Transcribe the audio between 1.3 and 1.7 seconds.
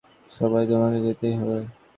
হবে।